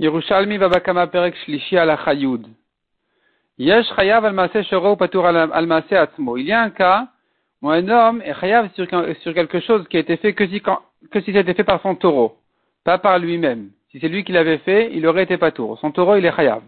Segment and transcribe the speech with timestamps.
[0.00, 1.96] Yerushalmi Babakama Perek Shlishi al.
[3.58, 6.36] Yesh Chayav al Shoro Patur al Atzmo.
[6.36, 7.06] Il y a un cas
[7.62, 11.20] où un homme est Chayav sur, quelque chose qui a été fait que si, que
[11.20, 12.36] si c'était fait par son taureau,
[12.82, 13.70] pas par lui-même.
[13.92, 15.78] Si c'est lui qui l'avait fait, il aurait été Patour.
[15.78, 16.62] Son taureau, il est Chayav.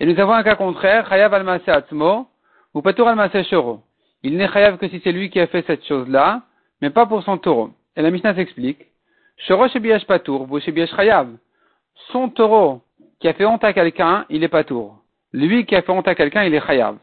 [0.00, 2.26] Et nous avons un cas contraire, Chayav al Atzmo
[2.72, 3.82] ou Patur al Shoro.
[4.22, 6.40] Il n'est Chayav que si c'est lui qui a fait cette chose-là,
[6.80, 7.72] mais pas pour son taureau.
[7.96, 8.86] Et la Mishnah s'explique.
[9.36, 11.28] Shoro Shebiyash Patour, vous Shebiyash Chayav
[12.12, 12.82] son taureau
[13.20, 14.98] qui a fait honte à quelqu'un, il est pas tour.
[15.32, 16.96] Lui qui a fait honte à quelqu'un, il est chayav.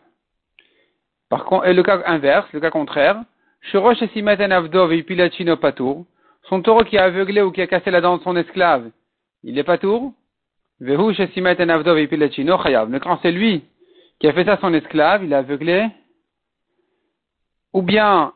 [1.30, 3.24] Par contre, et le cas inverse, le cas contraire,
[5.56, 6.06] patour.
[6.50, 8.92] Son taureau qui a aveuglé ou qui a cassé la dent de son esclave,
[9.44, 10.14] il est pas tour.
[10.80, 10.96] Mais
[13.00, 13.64] quand c'est lui
[14.20, 15.88] qui a fait ça à son esclave, il a aveuglé,
[17.73, 18.34] ou bien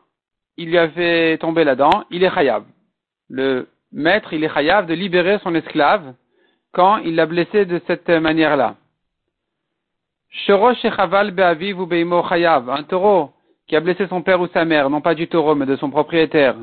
[0.56, 2.64] il lui a fait tomber la dent, il est chayav.
[3.28, 6.14] Le maître, il est chayav de libérer son esclave
[6.78, 8.76] quand il l'a blessé de cette manière-là.
[12.68, 13.30] Un taureau
[13.66, 15.90] qui a blessé son père ou sa mère, non pas du taureau, mais de son
[15.90, 16.54] propriétaire,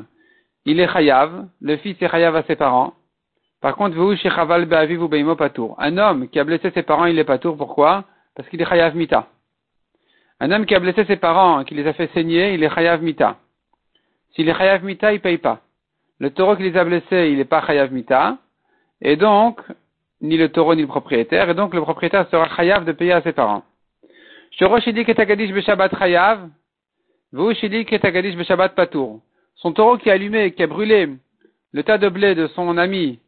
[0.64, 2.94] il est chayav, le fils est chayav à ses parents.
[3.60, 3.98] Par contre,
[5.78, 8.04] un homme qui a blessé ses parents, il est patour, pourquoi?
[8.34, 9.26] Parce qu'il est chayav mita.
[10.40, 13.02] Un homme qui a blessé ses parents, qui les a fait saigner, il est chayav
[13.02, 13.36] mita.
[14.34, 15.60] S'il est chayav mita, il paye pas.
[16.20, 18.38] Le taureau qui les a blessés, il n'est pas chayav mita.
[19.02, 19.60] Et donc,
[20.20, 23.22] ni le taureau ni le propriétaire, et donc le propriétaire sera chayav de payer à
[23.22, 23.62] ses parents.
[29.56, 31.08] Son taureau qui a allumé, qui a brûlé
[31.72, 33.18] le tas de blé de son ami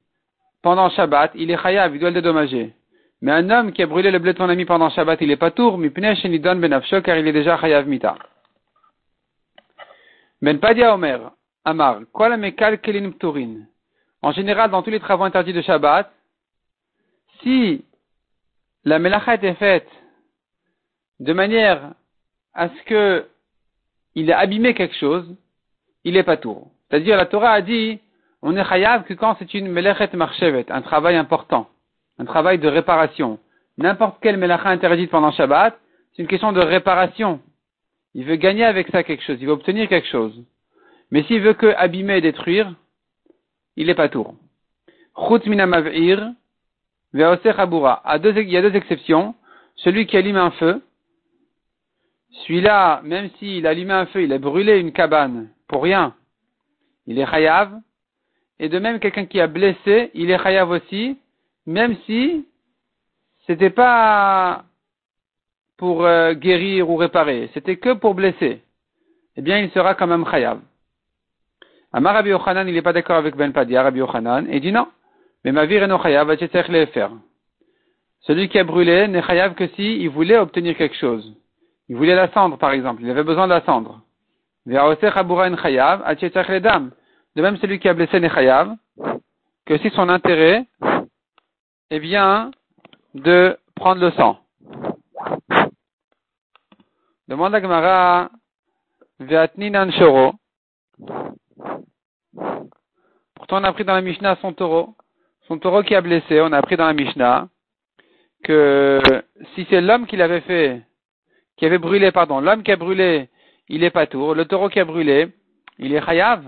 [0.62, 2.72] pendant Shabbat, il est chayav, il doit le dédommager.
[3.20, 5.36] Mais un homme qui a brûlé le blé de son ami pendant Shabbat, il est
[5.36, 8.17] patour, donne benafsho, car il est déjà chayav mita.
[10.41, 11.33] Ben Padia Omer,
[11.64, 12.00] Amar,
[14.23, 16.11] En général, dans tous les travaux interdits de Shabbat,
[17.42, 17.84] si
[18.84, 19.89] la melacha était faite
[21.20, 21.92] de manière
[22.55, 23.27] à ce que
[24.14, 25.36] il abîmé quelque chose,
[26.05, 26.70] il est pas tour.
[26.89, 28.01] C'est-à-dire, la Torah a dit,
[28.42, 31.68] on est chayav que quand c'est une melachet marchevet, un travail important,
[32.18, 33.39] un travail de réparation.
[33.77, 35.79] N'importe quelle melacha interdite pendant Shabbat,
[36.13, 37.40] c'est une question de réparation.
[38.14, 40.34] Il veut gagner avec ça quelque chose, il veut obtenir quelque chose.
[41.11, 42.74] Mais s'il veut que abîmer et détruire,
[43.77, 44.34] il est pas tour.
[45.46, 46.33] Minamavir,
[47.14, 49.35] il y a deux exceptions.
[49.77, 50.83] Celui qui allume un feu,
[52.30, 56.14] celui-là, même s'il allumé un feu, il a brûlé une cabane pour rien,
[57.07, 57.73] il est chayav.
[58.61, 61.19] Et de même, quelqu'un qui a blessé, il est chayav aussi,
[61.67, 62.46] même si
[63.46, 64.64] c'était pas
[65.77, 68.63] pour euh, guérir ou réparer, c'était que pour blesser.
[69.36, 70.61] Eh bien, il sera quand même chayav.
[71.92, 74.02] Amar Rabbi il n'est pas d'accord avec Ben Padia, Rabbi
[74.51, 74.89] et dit non.
[75.45, 77.11] Mais ma vie les faire.
[78.21, 81.35] Celui qui a brûlé n'est chayav que si il voulait obtenir quelque chose.
[81.89, 83.03] Il voulait la cendre, par exemple.
[83.03, 84.03] Il avait besoin de la cendre.
[84.67, 84.73] De
[87.43, 88.75] même, celui qui a blessé n'est chayav
[89.65, 90.67] que si son intérêt
[91.91, 92.51] est bien
[93.15, 94.39] de prendre le sang.
[97.29, 98.31] Demande à Gemara,
[103.35, 104.95] Pourtant, on a pris dans la Mishnah son taureau
[105.48, 107.48] son taureau qui a blessé, on a appris dans la Mishnah
[108.45, 109.01] que
[109.55, 110.83] si c'est l'homme qui l'avait fait,
[111.57, 113.29] qui avait brûlé, pardon, l'homme qui a brûlé,
[113.69, 115.29] il est pas tour, le taureau qui a brûlé,
[115.79, 116.45] il est chayav.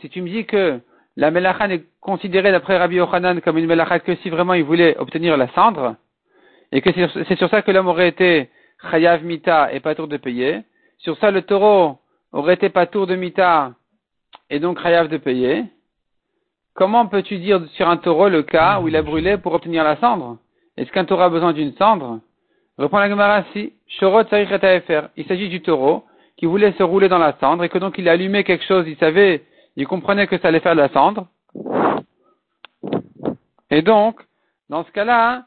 [0.00, 0.80] Si tu me dis que
[1.16, 4.96] la melacha n'est considérée d'après Rabbi Yochanan comme une melacha que si vraiment il voulait
[4.98, 5.96] obtenir la cendre,
[6.72, 8.48] et que c'est sur ça que l'homme aurait été
[8.90, 10.62] chayav mita et pas tour de payer,
[10.98, 11.98] sur ça le taureau
[12.32, 13.72] aurait été pas tour de mita
[14.48, 15.64] et donc chayav de payer,
[16.74, 19.96] Comment peux-tu dire sur un taureau le cas où il a brûlé pour obtenir la
[19.96, 20.38] cendre?
[20.76, 22.20] Est-ce qu'un taureau a besoin d'une cendre?
[22.78, 23.72] Reprends la Gemara si.
[25.16, 26.04] Il s'agit du taureau
[26.36, 28.86] qui voulait se rouler dans la cendre et que donc il a allumé quelque chose,
[28.88, 29.42] il savait,
[29.76, 31.26] il comprenait que ça allait faire de la cendre.
[33.70, 34.20] Et donc,
[34.70, 35.44] dans ce cas-là,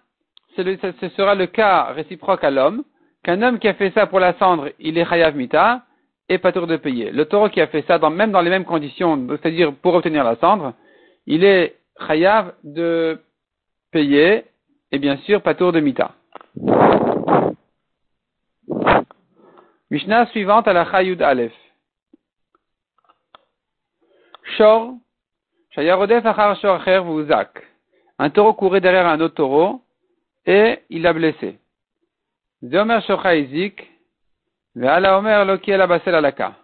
[0.56, 2.84] ce sera le cas réciproque à l'homme,
[3.24, 5.82] qu'un homme qui a fait ça pour la cendre, il est chayav mita,
[6.30, 7.12] et pas tour de payer.
[7.12, 10.36] Le taureau qui a fait ça, même dans les mêmes conditions, c'est-à-dire pour obtenir la
[10.36, 10.74] cendre,
[11.26, 11.76] il est
[12.08, 13.20] chayav de
[13.92, 14.46] payer,
[14.92, 16.12] et bien sûr, patour de mita.
[19.90, 21.54] Mishnah suivante à la Chayud Aleph.
[24.58, 24.96] Shor,
[25.72, 27.64] Shayarodef achar shor acher vuzak.
[28.20, 29.82] Un taureau courait derrière un autre taureau,
[30.46, 31.58] et il l'a blessé.
[32.64, 33.90] Zomer shocha izik,
[34.76, 36.56] ve'ala omer loki la basel alaka.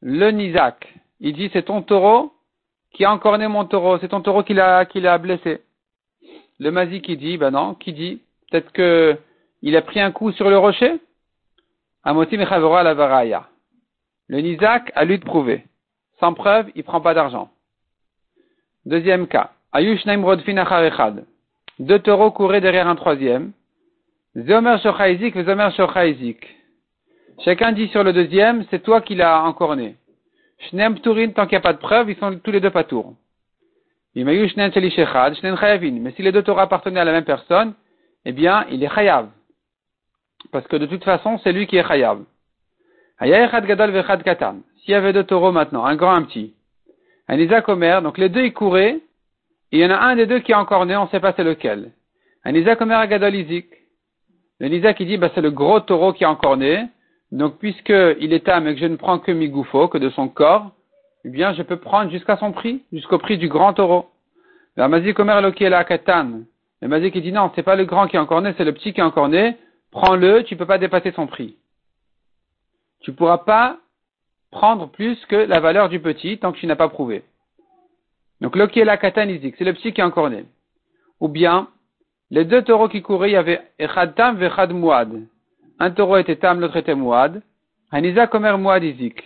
[0.00, 2.32] Le nizak, il dit c'est ton taureau,
[2.92, 5.62] qui a encore né mon taureau, c'est ton taureau qui l'a, qui l'a blessé.
[6.58, 8.20] Le mazik qui dit, ben non, qui dit
[8.50, 9.16] Peut-être que
[9.62, 10.98] il a pris un coup sur le rocher
[12.84, 13.48] la.
[14.28, 15.64] Le nizak a lui de prouver.
[16.18, 17.50] Sans preuve, il prend pas d'argent.
[18.86, 19.52] Deuxième cas.
[19.72, 21.24] Ayushnaim rodfin acharechad.
[21.78, 23.52] Deux taureaux couraient derrière un troisième.
[27.44, 29.96] Chacun dit sur le deuxième, c'est toi qui l'as encorné.
[30.68, 32.84] Shnem turin, tant qu'il n'y a pas de preuve, ils sont tous les deux pas
[32.84, 33.14] tours.
[34.14, 34.24] Mais
[36.12, 37.74] si les deux taureaux appartenaient à la même personne,
[38.24, 39.28] eh bien, il est chayav.
[40.52, 42.22] Parce que de toute façon, c'est lui qui est chayav.
[43.20, 43.28] S'il
[44.88, 46.54] y avait deux taureaux maintenant, un grand, un petit,
[47.28, 48.98] un Isaac Omer, donc les deux ils couraient,
[49.72, 51.20] et il y en a un des deux qui est encore né, on ne sait
[51.20, 51.92] pas c'est lequel.
[52.44, 53.68] Un Isaac Omer Gadol Izik.
[54.58, 56.88] Le Isaac il dit, bah, c'est le gros taureau qui est encore né,
[57.32, 60.72] donc puisqu'il est âme et que je ne prends que Migoufo, que de son corps,
[61.24, 64.10] eh bien je peux prendre jusqu'à son prix, jusqu'au prix du grand taureau.
[64.76, 66.40] Le Mazik Omer Loki la Katan.
[66.80, 68.72] Le Mazik il dit non, c'est pas le grand qui est encore né, c'est le
[68.72, 69.56] petit qui est encore né,
[69.90, 71.56] prends-le, tu peux pas dépasser son prix.
[73.00, 73.78] Tu pourras pas
[74.50, 77.22] prendre plus que la valeur du petit tant que tu n'as pas prouvé.
[78.40, 80.46] Donc est la katanizik, c'est le petit qui est encore né.
[81.20, 81.68] Ou bien,
[82.30, 85.26] les deux taureaux qui couraient, il y avait Echad Tam Vechad Muad.
[85.80, 87.42] Un taureau était Tam, l'autre était Muad.
[87.90, 89.24] Haniza Komer Muad Izik.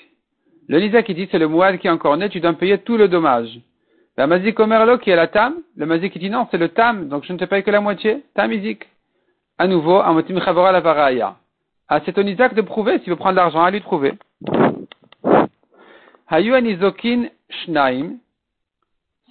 [0.68, 2.96] Le Nisa qui dit c'est le Muad qui est encore né, tu dois payer tout
[2.96, 3.60] le dommage.
[4.16, 6.68] La Mazik Omer Lo qui est la Tam, le Mazik qui dit non, c'est le
[6.68, 8.22] Tam, donc je ne te paye que la moitié.
[8.34, 8.88] Tam Izik.
[9.58, 11.36] À nouveau, Amotim Chavora la Varaya.
[11.88, 14.14] Ah, c'est au Isaac de prouver, s'il veut prendre l'argent, à lui de prouver.
[16.28, 18.18] Hayu anizokin shnaim.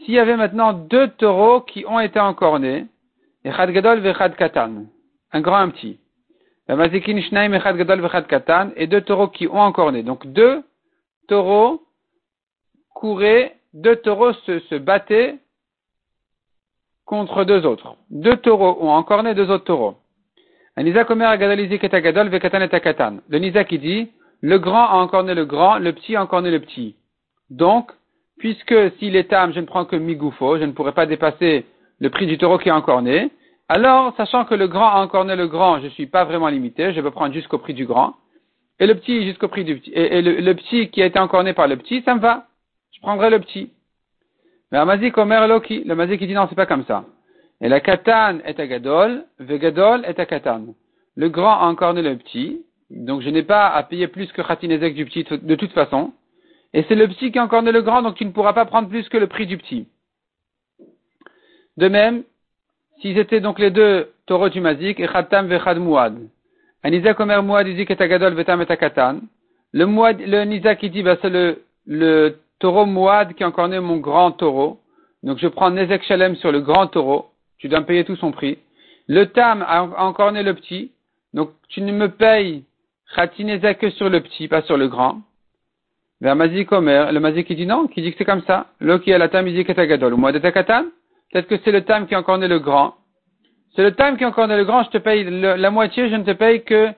[0.03, 2.85] S'il y avait maintenant deux taureaux qui ont été encornés,
[3.45, 4.85] echad gadol vechad katan,
[5.31, 5.97] un grand un petit.
[8.75, 10.04] Et deux taureaux qui ont encorné.
[10.04, 10.63] Donc deux
[11.27, 11.81] taureaux
[12.94, 15.39] couraient, deux taureaux se, se battaient
[17.06, 17.98] contre deux autres.
[18.10, 19.95] Deux taureaux ont encorné deux autres taureaux.
[20.75, 23.18] Un Isaac et Agadol vekatan et Katan.
[23.27, 24.09] Le Nisa qui dit,
[24.42, 26.95] le grand a encore né le grand, le petit a encore né le petit.
[27.50, 27.92] Donc,
[28.39, 31.66] puisque s'il est âme, je ne prends que migoufo, je ne pourrai pas dépasser
[32.00, 33.31] le prix du taureau qui est encore né,
[33.73, 36.47] alors, sachant que le grand a encore né le grand, je ne suis pas vraiment
[36.47, 38.13] limité, je peux prendre jusqu'au prix du grand,
[38.79, 41.53] et le petit jusqu'au prix du petit, et, le, petit qui a été encore né
[41.53, 42.45] par le petit, ça me va.
[42.91, 43.71] Je prendrai le petit.
[44.71, 47.05] Mais Amazik Omer Loki, le Mazik dit non, c'est pas comme ça.
[47.61, 50.75] Et la katan est à gadol, vegadol est à katan.
[51.15, 52.61] Le grand a encore né le petit,
[52.91, 56.13] donc je n'ai pas à payer plus que Khatinezek du petit de toute façon.
[56.73, 58.65] Et c'est le petit qui a encore né le grand, donc tu ne pourras pas
[58.65, 59.87] prendre plus que le prix du petit.
[61.77, 62.23] De même,
[63.00, 66.18] s'ils étaient donc les deux taureaux du mazik, et khatam vechad muad.
[66.84, 69.22] Un Isaac Omer muad izik et agadol vetam et katan.
[69.72, 73.69] Le muad, le Nizak qui dit, bah, c'est le, le taureau muad qui a encore
[73.69, 74.80] né mon grand taureau.
[75.24, 77.28] Donc je prends Nezek Shalem sur le grand taureau.
[77.57, 78.57] Tu dois me payer tout son prix.
[79.07, 80.92] Le tam a encore né le petit.
[81.34, 82.66] Donc tu ne me payes
[83.16, 85.22] Khatineza que sur le petit, pas sur le grand.
[86.19, 88.68] Vers Mazik Omer, le Mazik qui dit non, qui dit que c'est comme ça.
[88.80, 90.16] Lo qui a la tam, il dit katagadol.
[91.33, 92.94] Peut-être que c'est le tam qui encore né le grand.
[93.75, 96.15] C'est le tam qui a encore né le grand, je te paye la moitié, je
[96.15, 96.91] ne te paye que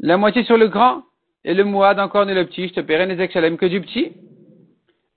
[0.00, 1.04] la moitié sur le grand.
[1.44, 4.12] Et le mouad encore né le petit, je te paierai les Shalem que du petit.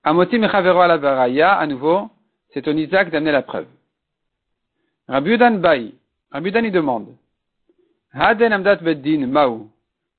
[0.04, 2.08] Amoti mechavero ala varaya, à nouveau,
[2.54, 3.66] c'est au Isaac d'amener la preuve.
[5.08, 5.94] Rabbi Udan Baï,
[6.30, 7.08] Rabbi Udan il demande,
[8.12, 9.70] Haden beddin maou.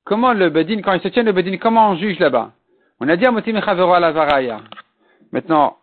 [0.04, 2.52] Comment le bedin, quand il se tient le bedin, comment on juge là-bas?
[3.00, 4.60] On a dit à Motim la varaya.
[5.32, 5.78] Maintenant,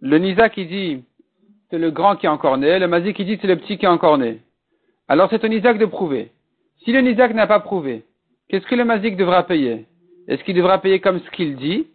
[0.00, 1.04] le Nisa qui dit
[1.70, 3.84] c'est le grand qui est encore né, le Mazik qui dit c'est le petit qui
[3.84, 4.40] est encore né.
[5.08, 6.30] Alors c'est au Nizak de prouver.
[6.84, 8.04] Si le Nizak n'a pas prouvé,
[8.48, 9.86] qu'est-ce que le Mazik devra payer?
[10.28, 11.86] Est-ce qu'il devra payer comme ce qu'il dit?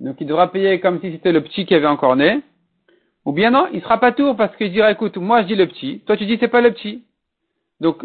[0.00, 2.42] Donc il devra payer comme si c'était le petit qui avait encore né
[3.24, 5.66] Ou bien non, il sera pas tour parce qu'il dira écoute, moi je dis le
[5.66, 7.02] petit, toi tu dis c'est pas le petit.
[7.80, 8.04] Donc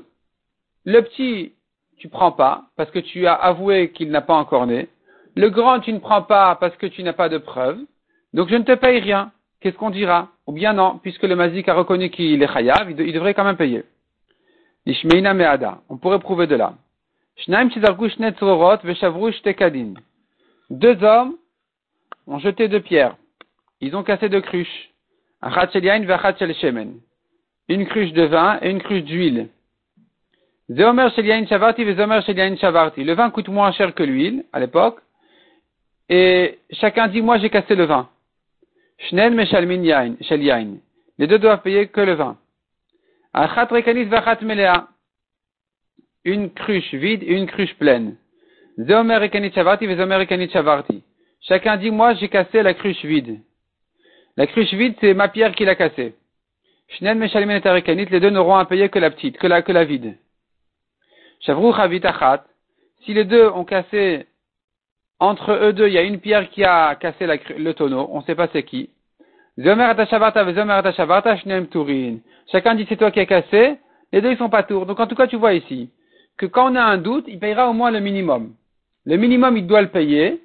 [0.85, 1.53] le petit,
[1.97, 4.87] tu prends pas parce que tu as avoué qu'il n'a pas encore né.
[5.35, 7.79] Le grand, tu ne prends pas parce que tu n'as pas de preuve.
[8.33, 9.31] Donc je ne te paye rien.
[9.59, 10.29] Qu'est-ce qu'on dira?
[10.51, 13.55] Ou bien non, puisque le mazik a reconnu qu'il est chayav, il, devrait quand même
[13.55, 13.85] payer.
[15.87, 16.73] On pourrait prouver de là.
[20.69, 21.37] Deux hommes
[22.27, 23.15] ont jeté deux pierres.
[23.79, 24.89] Ils ont cassé deux cruches.
[27.69, 29.47] Une cruche de vin et une cruche d'huile.
[30.67, 30.83] Le
[33.13, 34.99] vin coûte moins cher que l'huile, à l'époque.
[36.09, 38.09] Et chacun dit, moi j'ai cassé le vin.
[39.09, 39.29] Les
[41.27, 42.37] deux doivent payer que le vin.
[46.23, 48.15] Une cruche vide et une cruche pleine.
[51.41, 53.39] Chacun dit, moi j'ai cassé la cruche vide.
[54.37, 56.15] La cruche vide, c'est ma pierre qui l'a cassée.
[56.89, 59.85] Shnen Meshalim et les deux n'auront à payer que la petite, que la, que la
[59.85, 60.17] vide.
[61.41, 62.45] Shavru Achat,
[63.03, 64.27] si les deux ont cassé,
[65.21, 68.23] entre eux deux, il y a une pierre qui a cassé le tonneau, on ne
[68.23, 68.89] sait pas c'est qui.
[72.51, 73.77] Chacun dit c'est toi qui as cassé,
[74.11, 74.87] les deux ils sont pas tours.
[74.87, 75.91] Donc en tout cas tu vois ici
[76.37, 78.53] que quand on a un doute, il payera au moins le minimum.
[79.05, 80.41] Le minimum il doit le payer.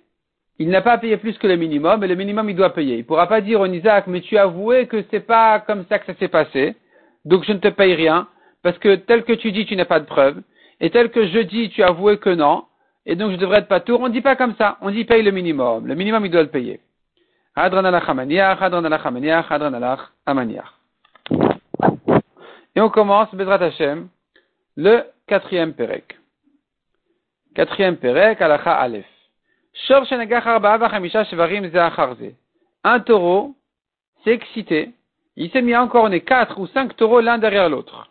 [0.58, 2.96] Il n'a pas à payer plus que le minimum, mais le minimum il doit payer.
[2.98, 5.98] Il pourra pas dire au Isaac, mais tu as avoué que c'est pas comme ça
[5.98, 6.76] que ça s'est passé,
[7.24, 8.28] donc je ne te paye rien,
[8.62, 10.42] parce que tel que tu dis tu n'as pas de preuve,
[10.80, 12.64] et tel que je dis tu as avoué que non,
[13.06, 14.00] et donc je devrais être pas tour.
[14.00, 15.86] On ne dit pas comme ça, on dit paye le minimum.
[15.86, 16.80] Le minimum il doit le payer.
[22.74, 24.08] Et on commence, Bezrat Hashem,
[24.76, 26.18] le quatrième Perek.
[27.54, 29.06] Quatrième Perek, alacha Aleph.
[32.84, 33.54] Un taureau
[34.24, 34.90] s'est excité.
[35.36, 38.10] Il s'est mis encore né quatre ou cinq taureaux l'un derrière l'autre.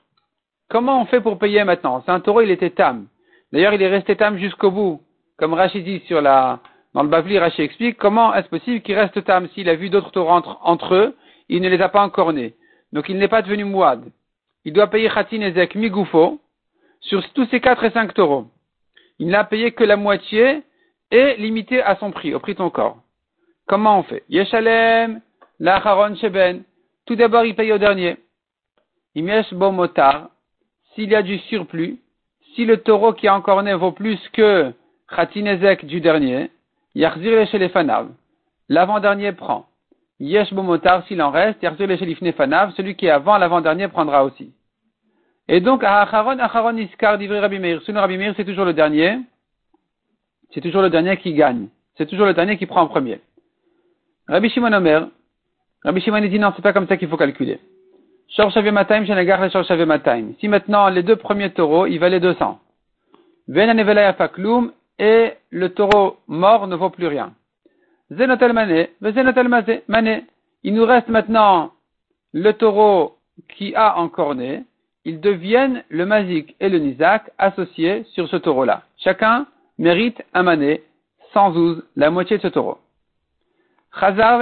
[0.69, 2.01] Comment on fait pour payer maintenant?
[2.03, 3.07] C'est un taureau, il était tam.
[3.55, 5.01] D'ailleurs, il est resté tam jusqu'au bout.
[5.37, 9.69] Comme Rachid dit dans le Bavli, Rachid explique comment est-ce possible qu'il reste tam s'il
[9.69, 11.15] a vu d'autres taureaux entre, eux,
[11.47, 12.53] il ne les a pas encore nés.
[12.91, 14.03] Donc il n'est pas devenu mouad.
[14.65, 16.41] Il doit payer Khatin Ezek Migoufo
[16.99, 18.47] sur tous ces quatre et cinq taureaux.
[19.19, 20.63] Il n'a payé que la moitié
[21.09, 22.97] et limité à son prix, au prix de ton corps.
[23.67, 24.23] Comment on fait?
[24.27, 25.21] Yeshalem,
[25.61, 25.81] la
[26.15, 26.63] Sheben.
[27.05, 28.17] Tout d'abord, il paye au dernier.
[29.15, 30.27] Imesh Bomotar.
[30.93, 31.99] S'il y a du surplus,
[32.55, 34.71] si le taureau qui a encore né vaut plus que
[35.09, 36.49] Khatin Ezek du dernier,
[36.95, 38.09] Yarzir fanav.
[38.69, 39.67] L'avant-dernier prend.
[40.19, 44.53] Yesh motar s'il en reste, Yarzir les fanav, celui qui est avant l'avant-dernier prendra aussi.
[45.47, 47.81] Et donc, Acharon, Acharon Iskar d'Ivri Rabbi Meir.
[47.83, 49.19] Selon Rabbi Meir, c'est toujours le dernier.
[50.53, 51.67] C'est toujours le dernier qui gagne.
[51.97, 53.19] C'est toujours le dernier qui prend en premier.
[54.27, 55.07] Rabbi Shimon Omer.
[55.83, 57.59] Rabbi Shimon dit non, c'est pas comme ça qu'il faut calculer.
[60.39, 62.59] Si maintenant les deux premiers taureaux, ils valaient 200.
[63.47, 67.33] Ven Fakloum, et le taureau mort ne vaut plus rien.
[68.09, 68.17] Il
[70.73, 71.71] nous reste maintenant
[72.33, 73.17] le taureau
[73.49, 74.63] qui a encore né.
[75.05, 78.83] Ils deviennent le mazik et le nizak associés sur ce taureau-là.
[78.97, 79.45] Chacun
[79.77, 80.81] mérite un mané,
[81.33, 82.79] 112, la moitié de ce taureau.
[83.99, 84.39] Chazar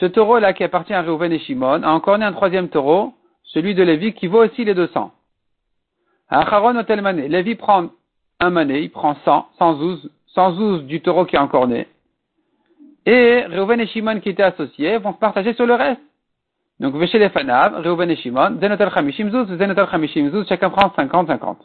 [0.00, 3.12] Ce taureau-là qui appartient à Reuven et Shimon a encore né un troisième taureau,
[3.44, 5.12] celui de Lévi, qui vaut aussi les 200.
[6.30, 7.28] Acharon otel mané.
[7.28, 7.90] Lévi prend
[8.40, 11.86] un mané, il prend 100, 112, 112 du taureau qui est encore né.
[13.04, 16.00] Et Reuven et Shimon qui étaient associés vont se partager sur le reste.
[16.78, 21.56] Donc, Veshe les Fanav, et Shimon, Zenotel Chamishim Zuz, Zenotel Chamishim Zuz, chacun prend 50-50.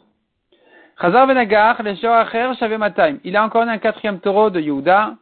[1.00, 3.18] Chazar Venagar, le Shoacher, Shavemataim.
[3.24, 5.14] Il a encore un quatrième taureau de Yehuda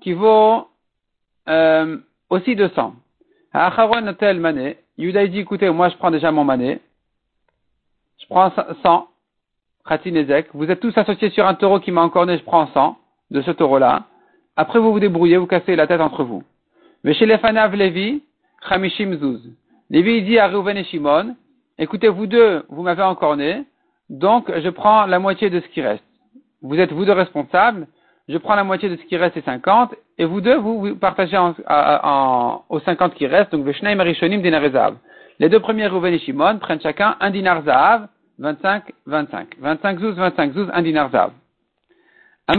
[0.00, 0.68] qui vaut
[1.48, 1.98] euh,
[2.30, 2.94] aussi 200.
[3.52, 4.78] Acharon otel mané?
[4.98, 6.80] Yehuda dit, écoutez, moi je prends déjà mon mané
[8.24, 8.50] je prends
[8.82, 9.08] 100,
[9.86, 12.96] Khatinezek, vous êtes tous associés sur un taureau qui m'a encore né, je prends 100
[13.30, 14.04] de ce taureau-là.
[14.56, 16.42] Après, vous vous débrouillez, vous cassez la tête entre vous.
[17.02, 18.22] Mais chez les Fanav Levi,
[18.66, 19.40] Chamishim Zuz.
[19.90, 21.36] Lévi dit à Reuven et Shimon,
[21.78, 23.64] écoutez, vous deux, vous m'avez encore né,
[24.08, 26.04] donc je prends la moitié de ce qui reste.
[26.62, 27.86] Vous êtes vous deux responsables,
[28.28, 31.36] je prends la moitié de ce qui reste, c'est 50, et vous deux, vous, partagez
[31.36, 34.96] en, en, aux 50 qui restent, donc Veshnaim Arishonim Dinarezav.
[35.40, 39.56] Les deux premiers Rouven et Shimon prennent chacun un dinar zahav, 25, 25.
[39.58, 41.32] 25 zouz, 25 zouz, un dinar zahav.
[42.46, 42.54] La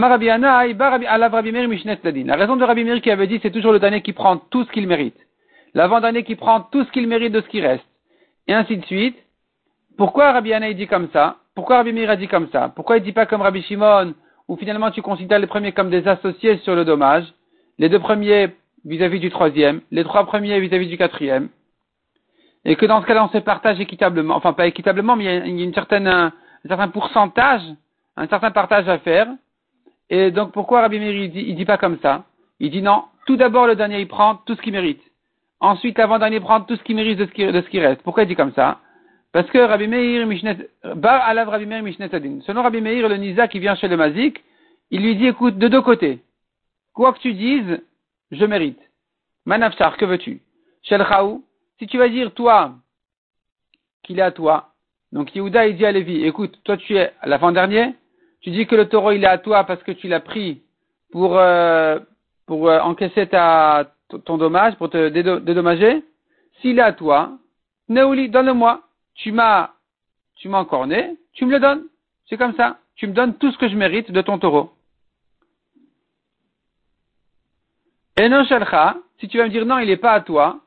[2.36, 4.72] raison de Rabbi Meir qui avait dit c'est toujours le dernier qui prend tout ce
[4.72, 5.16] qu'il mérite.
[5.74, 7.86] L'avant-dernier qui prend tout ce qu'il mérite de ce qui reste.
[8.48, 9.16] Et ainsi de suite.
[9.96, 11.36] Pourquoi Rabbi Anna dit comme ça?
[11.54, 12.72] Pourquoi Rabbi Meir a dit comme ça?
[12.74, 14.14] Pourquoi il dit pas comme Rabbi Shimon
[14.48, 17.24] où finalement tu considères les premiers comme des associés sur le dommage,
[17.78, 21.48] les deux premiers vis-à-vis du troisième, les trois premiers vis-à-vis du quatrième
[22.66, 25.62] et que dans ce cas-là, on se partage équitablement, enfin pas équitablement, mais il y
[25.62, 26.32] a, une certaine, un,
[26.66, 27.62] certain pourcentage,
[28.16, 29.28] un certain partage à faire.
[30.10, 32.24] Et donc pourquoi Rabbi Meir il dit, pas comme ça?
[32.58, 35.00] Il dit non, tout d'abord le dernier il prend tout ce qu'il mérite.
[35.60, 38.02] Ensuite l'avant-dernier prend tout ce qu'il mérite de ce qui reste.
[38.02, 38.80] Pourquoi il dit comme ça?
[39.36, 40.56] Parce que Rabbi Meir Mishnet,
[40.94, 42.40] Bar Alav Rabbi Meir Mishnet Adin.
[42.46, 44.42] Selon Rabbi Meir, le Nisa qui vient chez le Mazik,
[44.90, 46.20] il lui dit écoute, de deux côtés,
[46.94, 47.82] quoi que tu dises,
[48.30, 48.80] je mérite.
[49.44, 50.40] Manafsar, que veux-tu?
[50.84, 51.04] Shel
[51.78, 52.76] si tu vas dire, toi,
[54.04, 54.70] qu'il est à toi,
[55.12, 57.94] donc Yehuda, il dit à Lévi, écoute, toi tu es l'avant-dernier,
[58.40, 60.62] tu dis que le taureau, il est à toi parce que tu l'as pris
[61.12, 61.98] pour, euh,
[62.46, 63.92] pour euh, encaisser ta,
[64.24, 66.02] ton dommage, pour te dédommager.
[66.62, 67.32] S'il est à toi,
[67.90, 68.80] Neouli, donne-le-moi.
[69.16, 69.70] Tu m'as,
[70.36, 71.84] tu m'as encore né, tu me le donnes.
[72.28, 72.78] C'est comme ça.
[72.96, 74.72] Tu me donnes tout ce que je mérite de ton taureau.
[78.18, 80.60] Et non, si tu vas me dire non, il n'est pas à toi,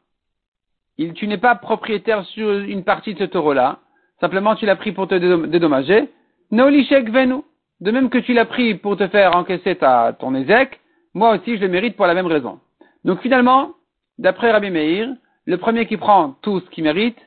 [1.16, 3.80] tu n'es pas propriétaire sur une partie de ce taureau-là,
[4.20, 6.10] simplement tu l'as pris pour te dédommager,
[6.52, 7.42] Nolishek venu.
[7.80, 10.82] De même que tu l'as pris pour te faire encaisser ta, ton ézec,
[11.14, 12.60] moi aussi je le mérite pour la même raison.
[13.06, 13.72] Donc finalement,
[14.18, 15.16] d'après Rabbi Meir,
[15.46, 17.18] le premier qui prend tout ce qu'il mérite,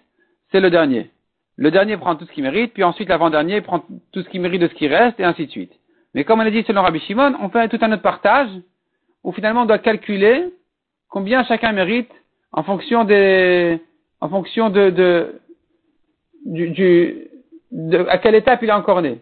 [0.52, 1.11] c'est le dernier.
[1.56, 3.80] Le dernier prend tout ce qu'il mérite, puis ensuite l'avant-dernier prend
[4.12, 5.73] tout ce qu'il mérite de ce qui reste, et ainsi de suite.
[6.14, 8.50] Mais comme on a dit selon Rabbi Shimon, on fait tout un autre partage,
[9.25, 10.52] où finalement on doit calculer
[11.09, 12.11] combien chacun mérite
[12.52, 13.00] en fonction
[14.21, 15.40] en fonction de,
[18.09, 19.21] à quelle étape il est encore né.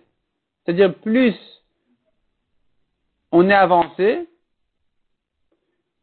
[0.65, 1.35] C'est-à-dire plus
[3.33, 4.27] on est avancé,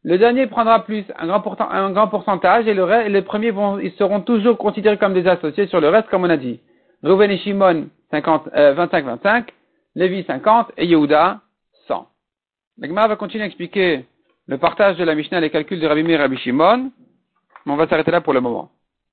[0.07, 4.57] le dernier prendra plus, un grand, pourcentage, et, le les premiers vont, ils seront toujours
[4.57, 6.61] considérés comme des associés sur le reste, comme on a dit.
[7.03, 9.47] Reuven et Shimon, 25-25,
[9.95, 11.41] Lévi 50 et Yehuda
[11.89, 12.07] 100.
[12.77, 14.05] La va continuer à expliquer
[14.45, 16.89] le partage de la Mishnah, les calculs de Rabbi Meir et Rabbi Shimon,
[17.65, 18.71] mais on va s'arrêter là pour le moment.